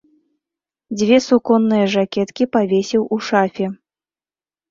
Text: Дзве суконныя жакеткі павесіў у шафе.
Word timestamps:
Дзве 1.01 1.17
суконныя 1.25 1.85
жакеткі 1.95 2.43
павесіў 2.57 3.01
у 3.17 3.19
шафе. 3.27 3.65